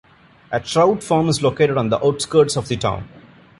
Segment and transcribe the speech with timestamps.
[0.51, 3.07] A trout farm is located on the outskirts of the town.